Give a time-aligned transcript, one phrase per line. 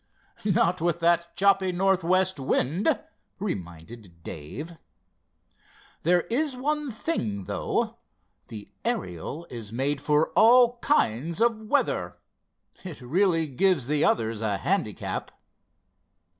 [0.43, 2.99] "Not with that choppy northwest wind,"
[3.37, 4.75] reminded Dave.
[6.01, 7.97] "There is one thing, though:
[8.47, 12.17] the Ariel is made for all kinds of weather.
[12.83, 15.29] It really gives the others a handicap."